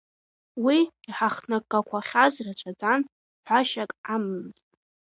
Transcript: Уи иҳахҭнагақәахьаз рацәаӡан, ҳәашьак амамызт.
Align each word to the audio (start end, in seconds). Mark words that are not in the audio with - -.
Уи 0.63 0.77
иҳахҭнагақәахьаз 1.07 2.33
рацәаӡан, 2.45 3.01
ҳәашьак 3.45 3.91
амамызт. 4.13 4.65